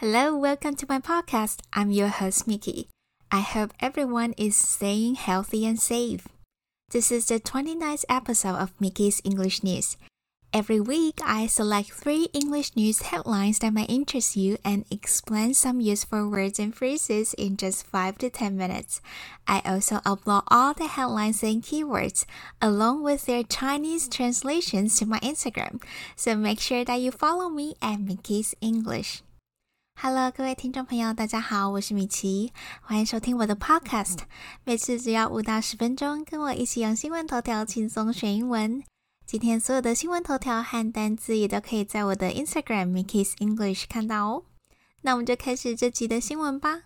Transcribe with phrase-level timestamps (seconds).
[0.00, 1.60] Hello, welcome to my podcast.
[1.72, 2.90] I'm your host, Mickey.
[3.32, 6.28] I hope everyone is staying healthy and safe.
[6.90, 9.96] This is the 29th episode of Mickey's English News.
[10.52, 15.80] Every week, I select three English news headlines that might interest you and explain some
[15.80, 19.00] useful words and phrases in just 5 to 10 minutes.
[19.48, 22.26] I also upload all the headlines and keywords
[22.60, 25.82] along with their Chinese translations to my Instagram.
[26.16, 29.22] So make sure that you follow me at Mickey's English.
[29.98, 32.52] Hello，各位听众朋友，大家好，我是米奇，
[32.82, 34.18] 欢迎收听我的 Podcast。
[34.62, 38.82] 每次只要五到十分钟，跟我一起用新闻头条轻松学英文。
[39.24, 44.42] 今天所有的新闻头条和单词也都可以在我的 Instagram Mickey's English 看到哦。
[45.00, 46.82] 那我们就开始这集的新闻吧。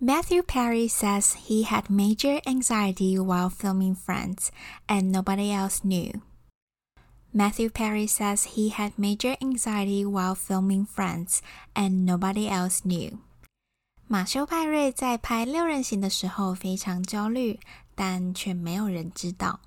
[0.00, 4.50] Matthew Perry says he had major anxiety while filming Friends,
[4.86, 6.20] and nobody else knew.
[7.32, 11.40] Matthew Perry says he had major anxiety while filming Friends,
[11.74, 13.18] and nobody else knew.
[14.06, 17.58] 马修·派瑞在拍六人行的时候非常焦虑，
[17.94, 19.60] 但却没有人知道。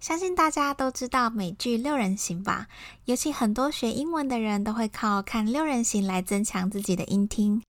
[0.00, 2.68] 相信大家都知道美剧《六人行》吧？
[3.04, 7.62] 尤其很多学英文的人都会靠看《六人行》来增强自己的音听。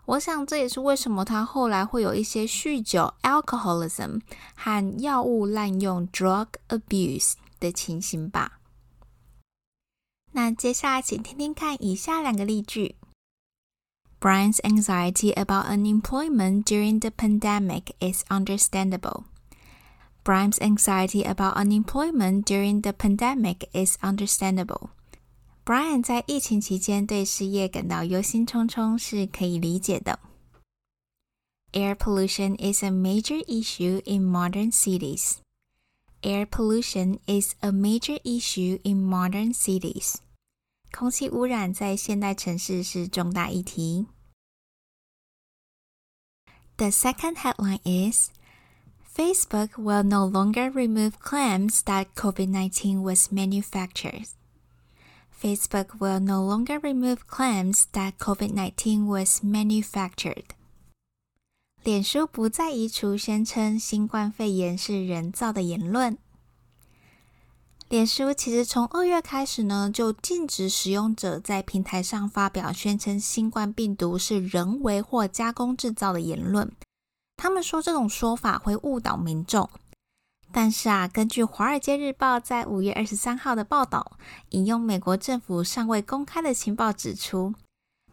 [0.07, 4.21] 我想这也是为什么他后来会有一些酗酒 （alcoholism）
[4.55, 8.61] 和药物滥用 （drug abuse） 的情形吧。
[10.33, 12.95] 那接下来请听听看以下两个例句
[14.21, 19.25] ：Brian's anxiety about unemployment during the pandemic is understandable.
[20.23, 24.91] Brian's anxiety about unemployment during the pandemic is understandable.
[25.66, 30.20] Brian 在疫情期间对失业感到忧心忡忡是可以理解的。
[31.74, 35.38] Air pollution is a major issue in modern cities.
[36.22, 40.16] Air pollution is a major issue in modern cities.
[40.92, 44.08] 空气污染在现代城市是重大议题。
[46.76, 48.30] The second headline is
[49.16, 54.28] Facebook will no longer remove claims that COVID 19 was manufactured.
[55.41, 60.45] Facebook will no longer remove claims that COVID-19 was manufactured.
[61.85, 66.19] 脸书不再移除宣称新冠肺炎是人造的言论。
[67.89, 76.73] 脸书其实从二月开始呢，就禁止使用者在平台上发表宣称新冠病毒是人为或加工制造的言论。
[77.37, 79.71] 他们说这种说法会误导民众。
[80.57, 84.13] 但是啊，根据《华尔街日报》在五月二十三号的报道，
[84.53, 87.53] 引用美国政府尚未公开的情报指出，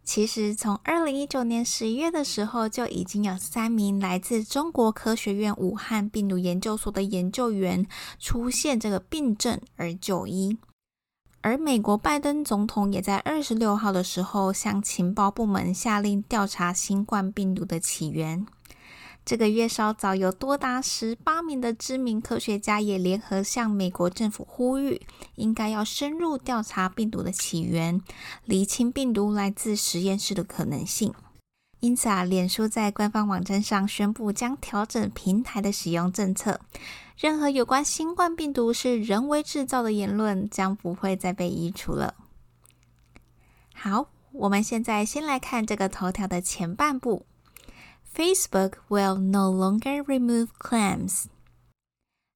[0.03, 7.87] 其实从二零一九年十一月的时候，就已经有三名来自中国科学院武汉病毒研究所的研究员
[8.19, 10.57] 出现这个病症而就医。
[11.39, 18.45] 而美国拜登总统也在二十六号的时候向情报部门下令调查新冠病毒的起源。
[19.25, 25.01] 这个月稍早，有多达十八名的知名科学家也联合向美国政府呼吁，
[25.35, 28.01] 应该要深入调查病毒的起源，
[28.43, 31.13] 厘清病毒来自实验室的可能性。
[31.79, 36.59] 因此啊，脸书在官方网站上宣布将调整平台的使用政策，
[37.17, 42.15] 任何有关新冠病毒是人为制造的言论将不会再被移除了。
[43.73, 47.25] 好，我们现在先来看这个头条的前半部。
[48.12, 51.26] Facebook will no longer remove claims.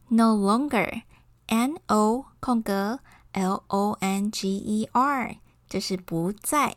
[0.08, 1.02] No longer,
[1.46, 3.00] N O 空格
[3.32, 5.36] L O N G E R，
[5.69, 6.76] 就是不再。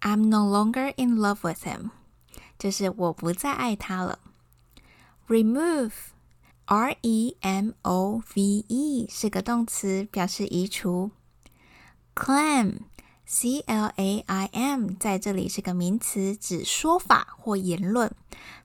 [0.00, 1.90] I'm no longer in love with him，
[2.58, 4.18] 就是我不再爱他了。
[5.26, 5.92] Remove,
[6.66, 11.10] R E M O V E 是个动词，表示移除。
[12.14, 12.80] Claim
[13.31, 18.11] C L A I M 在这里是个名词，指说法或言论，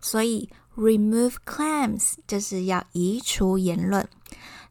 [0.00, 4.08] 所以 remove claims 就是要移除言论。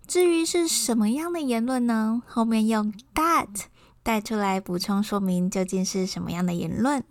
[0.07, 2.23] 至于是什么样的言论呢？
[2.25, 3.65] 后面用 that
[4.01, 7.03] 带出来补充说明究竟是什么样的言论。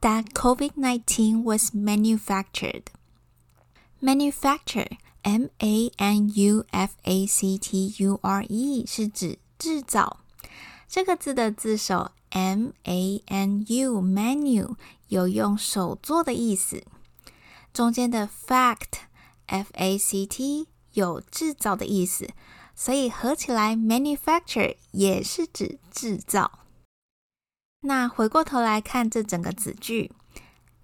[0.00, 2.86] That COVID-19 was manufactured.
[4.02, 5.86] Manufacture, M-A-N-U-F-A-C-T-U-R-E
[8.84, 10.25] 是指制造。
[10.88, 14.74] 这个字的字首 m a n u menu
[15.08, 16.84] 有用手做的意思，
[17.72, 19.00] 中间的 fact
[19.46, 22.30] f a c t 有制造的意思，
[22.74, 26.60] 所以合起来 manufacture 也是指制造。
[27.80, 30.10] 那回过头来看这整个子句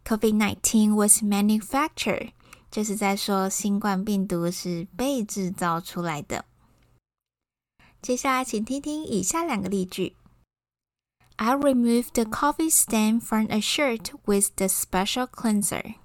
[0.04, 2.30] ，COVID-19 was manufactured，
[2.70, 6.44] 就是在说新冠病毒是被制造出来的。
[8.01, 10.15] 接下来，请听听以下两个例句：
[11.35, 15.95] I removed the coffee stain from a shirt with the special cleanser.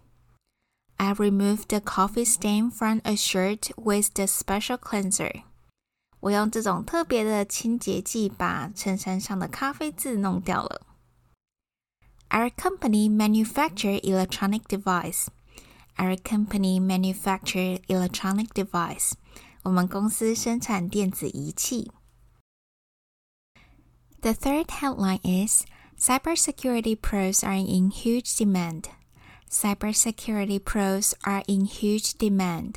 [0.97, 5.43] I removed the coffee stain from a shirt with the special cleanser.
[6.21, 10.87] 我用这种特别的清洁剂把衬衫上的咖啡渍弄掉了。
[12.31, 15.27] Our company manufacture electronic device.
[15.97, 19.13] Our company manufacture electronic device.
[19.67, 21.91] 我们公司生产电子仪器。
[24.21, 25.65] The third headline is
[25.99, 28.89] Cybersecurity pros are in huge demand.
[29.49, 32.75] Cybersecurity pros are in huge demand.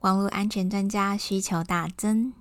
[0.00, 2.32] 网络安全专家需求大增。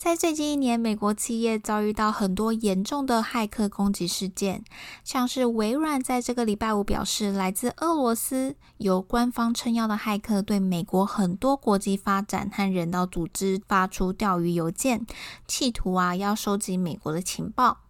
[0.00, 4.64] 在最近一年，美国企业遭遇到很多严重的骇客攻击事件，
[5.04, 15.04] 像是微软在这个礼拜五表示，来自俄罗斯由官方撑腰的骇客对美国很多国际发展和人道组织发出钓鱼邮件，
[15.46, 17.80] 企图啊要收集美国的情报。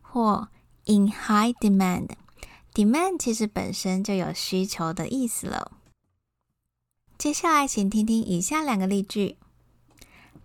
[0.00, 0.48] 或
[0.86, 2.08] in high demand。
[2.72, 5.72] demand 其实本身就有需求的意思了。
[7.18, 9.36] 接下来，请听听以下两个例句。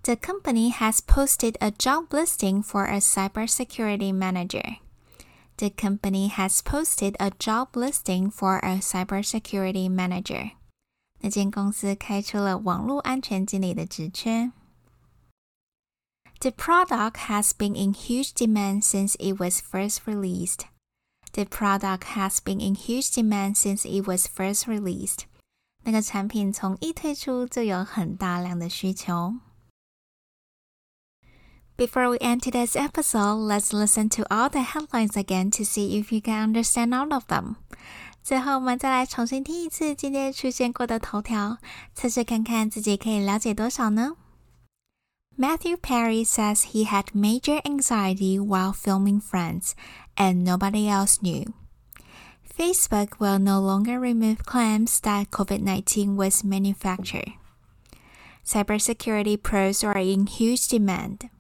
[0.05, 4.79] The company has posted a job listing for a cybersecurity manager.
[5.59, 10.53] The company has posted a job listing for a cybersecurity manager.
[11.21, 14.53] 那间公司开出了网络安全经理的职缺。
[16.41, 20.65] The product has been in huge demand since it was first released.
[21.33, 25.25] The product has been in huge demand since it was first released.
[25.85, 29.35] 那个产品从一推出就有很大量的需求。
[31.77, 36.13] Before we end today's episode, let's listen to all the headlines again to see if
[36.13, 37.57] you can understand all of them.
[38.23, 41.57] 最后，我们再来重新听一次今天出现过的头条，
[41.95, 44.17] 测试看看自己可以了解多少呢？
[45.39, 49.71] Matthew Perry says he had major anxiety while filming Friends,
[50.17, 51.55] and nobody else knew.
[52.45, 57.33] Facebook will no longer remove claims that COVID 19 was manufactured.
[58.45, 61.31] Cybersecurity pros are in huge demand.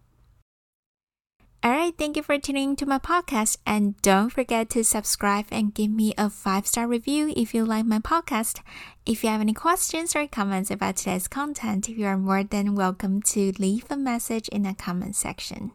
[1.65, 3.57] All right, thank you for tuning to my podcast.
[3.65, 7.87] And don't forget to subscribe and give me a five star review if you like
[7.87, 8.61] my podcast.
[9.03, 13.19] If you have any questions or comments about today's content, you are more than welcome
[13.33, 15.71] to leave a message in the comment section.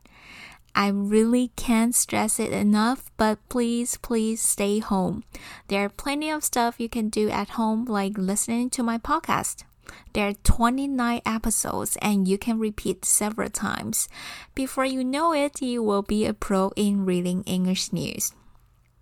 [0.77, 5.25] I really can't stress it enough, but please, please stay home.
[5.67, 9.65] There are plenty of stuff you can do at home, like listening to my podcast.
[10.13, 14.09] There are 29 episodes and you can repeat several times.
[14.55, 18.33] Before you know it, you will be a pro in reading English news.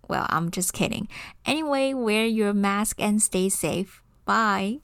[0.07, 1.07] Well, I'm just kidding.
[1.45, 4.01] Anyway, wear your mask and stay safe.
[4.25, 4.79] Bye.